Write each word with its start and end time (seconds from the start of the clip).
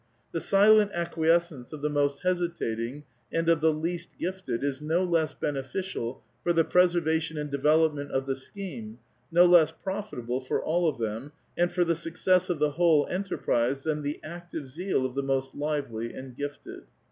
The 0.31 0.39
silent 0.39 0.89
acquiescence 0.95 1.71
of 1.71 1.83
the 1.83 1.87
most 1.89 2.23
hesitating 2.23 3.03
and 3.31 3.47
of 3.47 3.61
the 3.61 3.71
least 3.71 4.09
gifted 4.17 4.63
is 4.63 4.81
no 4.81 5.03
less 5.03 5.35
bene 5.35 5.61
ficial 5.61 6.21
for 6.43 6.53
the 6.53 6.63
preservation 6.63 7.37
and 7.37 7.51
development 7.51 8.09
of 8.09 8.25
the 8.25 8.35
scheme, 8.35 8.97
no 9.31 9.45
less 9.45 9.71
profitable 9.71 10.41
for 10.41 10.59
all 10.59 10.89
of 10.89 10.97
them, 10.97 11.33
and 11.55 11.71
for 11.71 11.85
the 11.85 11.93
success 11.93 12.49
of 12.49 12.57
the 12.57 12.71
whole 12.71 13.05
enterprise, 13.11 13.83
than 13.83 14.01
the 14.01 14.19
active 14.23 14.67
zeal 14.67 15.05
of 15.05 15.13
the 15.13 15.21
most 15.21 15.53
lively 15.53 16.15
and 16.15 16.35
gifted. 16.35 16.85